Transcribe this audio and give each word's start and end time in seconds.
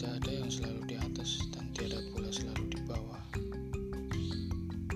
Tidak 0.00 0.16
ada 0.16 0.32
yang 0.32 0.48
selalu 0.48 0.80
di 0.88 0.96
atas 0.96 1.44
dan 1.52 1.68
tiada 1.76 2.00
pula 2.08 2.32
selalu 2.32 2.72
di 2.72 2.80
bawah. 2.88 3.20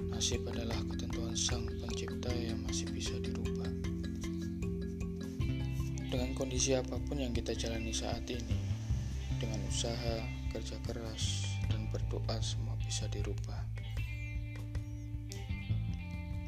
Nasib 0.09 0.41
adalah 0.49 0.81
ketentuan 0.89 1.37
Sang 1.37 1.69
Pencipta 1.69 2.33
yang 2.33 2.65
masih 2.65 2.89
bisa 2.89 3.13
dirubah. 3.21 3.69
Dengan 6.09 6.33
kondisi 6.33 6.73
apa 6.73 6.97
pun 7.05 7.21
yang 7.21 7.37
kita 7.37 7.53
jalani 7.53 7.93
saat 7.93 8.25
ini, 8.33 8.57
dengan 9.37 9.61
usaha, 9.69 10.25
kerja 10.57 10.81
keras, 10.89 11.53
dan 11.69 11.85
berdoa 11.93 12.41
semua 12.41 12.73
bisa 12.81 13.05
dirubah. 13.13 13.61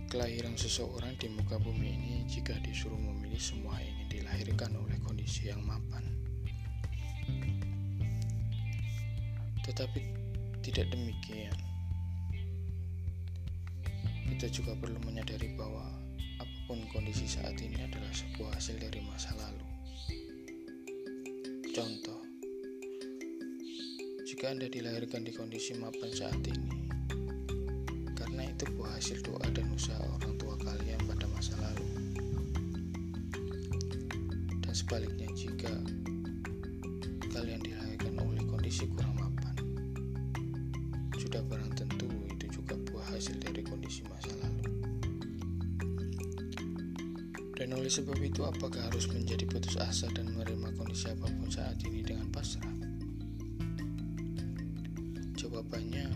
Kelahiran 0.09 0.57
seseorang 0.57 1.13
di 1.21 1.29
muka 1.29 1.61
bumi 1.61 1.93
ini 1.93 2.15
jika 2.25 2.57
disuruh 2.65 2.97
memilih 2.97 3.37
semua 3.37 3.77
ingin 3.85 4.09
dilahirkan 4.09 4.73
oleh 4.80 4.97
kondisi 5.05 5.52
yang 5.52 5.61
mapan 5.61 6.16
Tetapi 9.66 10.01
tidak 10.62 10.87
demikian. 10.95 11.55
Kita 14.27 14.47
juga 14.51 14.79
perlu 14.79 15.02
menyadari 15.02 15.59
bahwa 15.59 15.91
apa 16.38 16.57
pun 16.70 16.79
kondisi 16.95 17.27
saat 17.27 17.59
ini 17.59 17.83
adalah 17.83 18.10
sebuah 18.15 18.55
hasil 18.55 18.79
dari 18.79 19.02
masa 19.02 19.34
lalu. 19.34 19.66
Contoh, 21.74 22.21
jika 24.23 24.54
Anda 24.54 24.71
dilahirkan 24.71 25.26
di 25.26 25.32
kondisi 25.35 25.74
mapan 25.80 26.10
saat 26.15 26.43
ini, 26.46 26.87
karena 28.15 28.46
itu 28.46 28.69
buah 28.76 29.01
hasil 29.01 29.24
doa 29.24 29.46
dan 29.51 29.66
usaha 29.73 29.98
orang 29.98 30.37
tua 30.37 30.54
kalian 30.63 31.01
pada 31.10 31.26
masa 31.32 31.57
lalu. 31.59 31.87
Dan 34.63 34.74
sebaliknya 34.76 35.26
jika 35.32 35.73
kalian 37.32 37.60
dilahirkan 37.65 38.15
oleh 38.21 38.45
kondisi 38.45 38.85
kurang 38.93 39.16
sudah 41.37 41.52
barang 41.52 41.76
tentu 41.76 42.09
itu 42.32 42.48
juga 42.48 42.80
buah 42.88 43.12
hasil 43.12 43.37
dari 43.37 43.60
kondisi 43.60 44.01
masa 44.09 44.32
lalu. 44.40 44.73
Dan 47.52 47.76
oleh 47.76 47.92
sebab 47.92 48.16
itu 48.24 48.40
apakah 48.40 48.80
harus 48.88 49.04
menjadi 49.12 49.45
putus 49.45 49.76
asa 49.76 50.09
dan 50.16 50.32
menerima 50.32 50.73
kondisi 50.80 51.12
apa 51.12 51.29
pun 51.29 51.52
saat 51.52 51.76
ini 51.84 52.01
dengan 52.01 52.24
pasrah? 52.32 52.73
Jawabannya, 55.37 56.09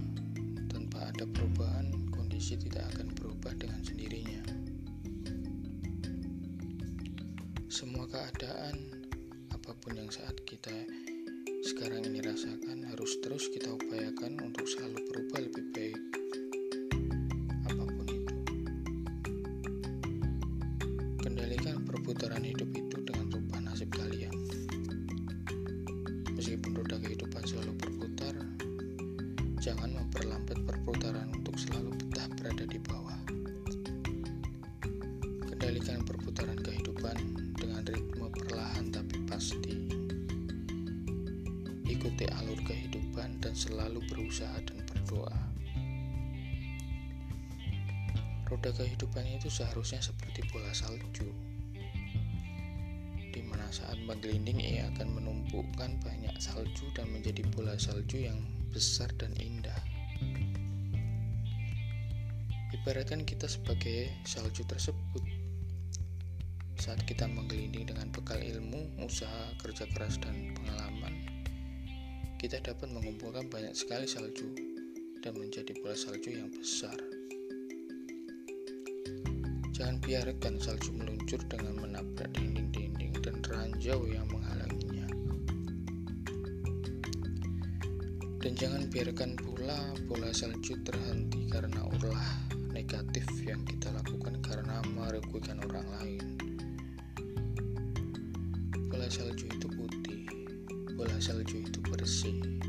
tanpa 0.73 1.13
ada 1.13 1.29
perubahan, 1.29 1.93
kondisi 2.17 2.57
tidak 2.57 2.89
akan 2.97 3.13
berubah 3.13 3.53
dengan 3.61 3.85
sendirinya. 3.85 4.41
Semua 7.69 8.09
keadaan, 8.09 9.05
apa 9.53 9.77
pun 9.85 10.01
yang 10.01 10.09
saat 10.09 10.41
kita 10.49 10.73
sekarang 11.61 12.05
ini 12.09 12.25
rasakan, 12.25 12.89
harus 12.89 13.21
terus 13.21 13.49
kita 13.53 13.73
upayakan 13.73 14.41
untuk 14.45 14.65
selalu 14.65 14.99
berubah 15.09 15.41
lebih 15.45 15.65
baik 15.73 16.01
Kendalikan 21.21 21.85
perputaran 21.85 22.41
hidup 22.41 22.73
itu 22.73 22.97
dengan 23.05 23.29
rubah 23.29 23.61
nasib 23.61 23.93
kalian. 23.93 24.33
Meskipun 26.33 26.73
roda 26.73 26.97
kehidupan 26.97 27.45
selalu 27.45 27.77
berputar, 27.77 28.35
jangan 29.61 29.93
memperlambat 30.01 30.59
perputaran 30.65 31.29
untuk 31.37 31.61
selalu 31.61 31.93
betah 32.01 32.25
berada 32.41 32.65
di 32.65 32.81
bawah. 32.81 33.21
Kendalikan 35.53 36.01
perputaran 36.09 36.57
kehidupan 36.57 37.17
dengan 37.61 37.85
ritme 37.85 38.33
perlahan 38.33 38.89
tapi 38.89 39.21
pasti. 39.29 40.00
Ikuti 42.11 42.27
alur 42.43 42.59
kehidupan 42.67 43.39
dan 43.39 43.55
selalu 43.55 44.03
berusaha 44.11 44.59
dan 44.67 44.83
berdoa. 44.83 45.31
Roda 48.51 48.75
kehidupan 48.75 49.23
itu 49.31 49.47
seharusnya 49.47 50.03
seperti 50.03 50.43
bola 50.51 50.75
salju, 50.75 51.31
di 53.31 53.47
mana 53.47 53.63
saat 53.71 53.95
menggelinding 54.03 54.59
ia 54.59 54.91
akan 54.91 55.23
menumpukan 55.23 56.03
banyak 56.03 56.35
salju 56.43 56.91
dan 56.99 57.07
menjadi 57.15 57.47
bola 57.55 57.79
salju 57.79 58.27
yang 58.27 58.43
besar 58.75 59.07
dan 59.15 59.31
indah. 59.39 59.79
Ibaratkan 62.75 63.23
kita 63.23 63.47
sebagai 63.47 64.11
salju 64.27 64.67
tersebut. 64.67 65.23
Saat 66.75 67.07
kita 67.07 67.31
menggelinding 67.31 67.87
dengan 67.87 68.11
bekal 68.11 68.41
ilmu, 68.41 68.99
usaha, 69.05 69.53
kerja 69.61 69.85
keras, 69.93 70.17
dan 70.17 70.57
pengalaman, 70.57 70.91
kita 72.41 72.57
dapat 72.65 72.89
mengumpulkan 72.89 73.53
banyak 73.53 73.77
sekali 73.77 74.09
salju 74.09 74.49
dan 75.21 75.37
menjadi 75.37 75.77
bola 75.85 75.93
salju 75.93 76.41
yang 76.41 76.49
besar. 76.49 76.97
Jangan 79.77 80.01
biarkan 80.01 80.57
salju 80.57 80.97
meluncur 80.97 81.37
dengan 81.53 81.77
menabrak 81.85 82.33
dinding-dinding 82.33 83.13
dan 83.21 83.45
ranjau 83.45 84.09
yang 84.09 84.25
menghalanginya. 84.33 85.05
Dan 88.41 88.53
jangan 88.57 88.89
biarkan 88.89 89.37
pula 89.37 89.77
bola 90.09 90.33
salju 90.33 90.81
terhenti 90.81 91.45
karena 91.53 91.85
ulah 91.85 92.25
negatif 92.73 93.29
yang 93.45 93.61
kita 93.69 93.93
lakukan 93.93 94.41
karena 94.41 94.81
merugikan 94.97 95.61
orang 95.69 95.85
lain. 96.01 96.25
Bola 98.89 99.13
salju 99.13 99.60
bola 101.01 101.17
salju 101.17 101.65
itu 101.65 101.81
bersih, 101.89 102.61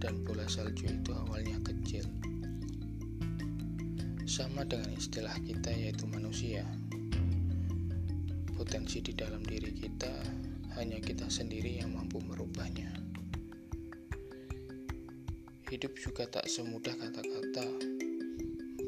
dan 0.00 0.24
bola 0.24 0.48
salju 0.48 0.88
itu 0.88 1.12
awalnya 1.12 1.60
kecil. 1.60 2.00
Sama 4.24 4.64
dengan 4.64 4.88
istilah 4.96 5.36
kita 5.44 5.68
yaitu 5.76 6.08
manusia. 6.08 6.64
Potensi 8.56 9.04
di 9.04 9.12
dalam 9.12 9.44
diri 9.44 9.76
kita 9.76 10.08
hanya 10.80 10.96
kita 10.96 11.28
sendiri 11.28 11.84
yang 11.84 11.92
mampu 11.92 12.24
merubahnya. 12.24 12.88
Hidup 15.68 15.92
juga 16.00 16.24
tak 16.24 16.48
semudah 16.48 16.96
kata-kata. 16.96 17.68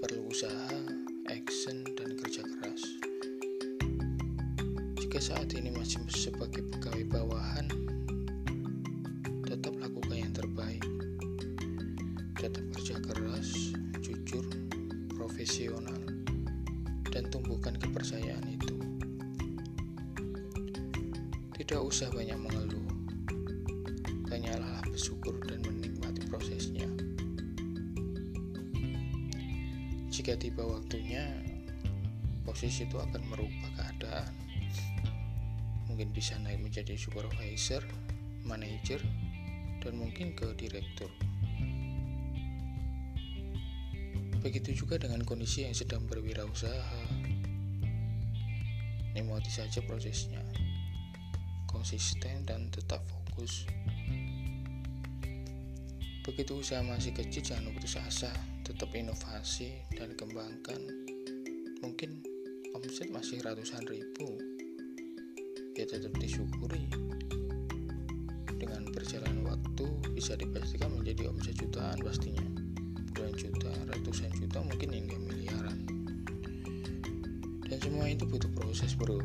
Perlu 0.01 0.33
usaha, 0.33 0.73
action, 1.29 1.85
dan 2.01 2.17
kerja 2.17 2.49
keras. 2.49 2.81
Jika 4.97 5.21
saat 5.21 5.53
ini 5.53 5.69
masih 5.69 6.01
sebagai 6.09 6.65
profesional, 15.51 15.99
dan 17.11 17.27
tumbuhkan 17.27 17.75
kepercayaan 17.75 18.55
itu. 18.55 18.71
Tidak 21.59 21.83
usah 21.83 22.07
banyak 22.15 22.39
mengeluh, 22.39 22.87
banyaklah 24.31 24.79
bersyukur 24.87 25.35
dan 25.51 25.59
menikmati 25.67 26.23
prosesnya. 26.31 26.87
Jika 30.15 30.39
tiba 30.39 30.63
waktunya, 30.63 31.27
posisi 32.47 32.87
itu 32.87 33.03
akan 33.03 33.23
merubah 33.27 33.71
keadaan. 33.75 34.31
Mungkin 35.91 36.15
bisa 36.15 36.39
naik 36.47 36.63
menjadi 36.63 36.95
supervisor, 36.95 37.83
manager, 38.47 39.03
dan 39.83 39.99
mungkin 39.99 40.31
ke 40.39 40.55
direktur. 40.55 41.11
Begitu 44.41 44.73
juga 44.73 44.97
dengan 44.97 45.21
kondisi 45.29 45.69
yang 45.69 45.77
sedang 45.77 46.09
berwirausaha. 46.09 47.29
Nikmati 49.13 49.53
saja 49.53 49.85
prosesnya, 49.85 50.41
konsisten 51.69 52.49
dan 52.49 52.73
tetap 52.73 53.05
fokus. 53.05 53.69
Begitu 56.25 56.57
usaha 56.57 56.81
masih 56.81 57.13
kecil 57.13 57.45
jangan 57.45 57.69
putus 57.77 58.01
asa, 58.01 58.33
tetap 58.65 58.89
inovasi 58.97 59.85
dan 59.93 60.17
kembangkan. 60.17 60.89
Mungkin 61.85 62.25
omset 62.73 63.13
masih 63.13 63.45
ratusan 63.45 63.85
ribu, 63.93 64.41
ya 65.77 65.85
tetap 65.85 66.17
disyukuri. 66.17 66.89
Dengan 68.57 68.89
berjalan 68.89 69.45
waktu 69.45 69.85
bisa 70.17 70.33
dipastikan 70.33 70.97
menjadi 70.97 71.29
omset 71.29 71.61
jutaan 71.61 72.01
pastinya 72.01 72.50
puluhan 73.21 73.37
juta, 73.37 73.69
ratusan 73.93 74.33
juta, 74.33 74.65
mungkin 74.65 74.97
hingga 74.97 75.17
miliaran. 75.21 75.79
Dan 77.69 77.77
semua 77.77 78.09
itu 78.09 78.25
butuh 78.25 78.49
proses 78.57 78.97
bro. 78.97 79.21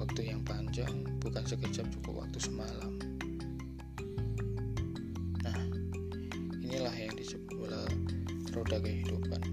Waktu 0.00 0.32
yang 0.32 0.40
panjang, 0.48 1.04
bukan 1.20 1.44
sekejap 1.44 1.92
cukup 1.92 2.24
waktu 2.24 2.40
semalam. 2.40 2.96
Nah, 5.44 5.60
inilah 6.64 6.96
yang 6.96 7.12
disebut 7.12 7.52
bola 7.52 7.84
roda 8.56 8.80
kehidupan. 8.80 9.44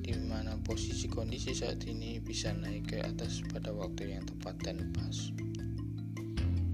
Di 0.00 0.16
mana 0.24 0.56
posisi 0.64 1.04
kondisi 1.12 1.52
saat 1.52 1.84
ini 1.84 2.24
bisa 2.24 2.56
naik 2.56 2.88
ke 2.88 3.04
atas 3.04 3.44
pada 3.52 3.68
waktu 3.68 4.16
yang 4.16 4.24
tepat 4.24 4.56
dan 4.64 4.80
pas. 4.96 5.28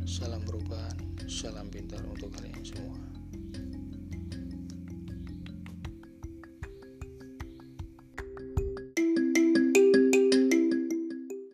Salam 0.06 0.46
perubahan, 0.46 0.94
salam 1.26 1.66
pintar 1.74 2.06
untuk 2.06 2.30
kalian 2.38 2.62
semua. 2.62 3.19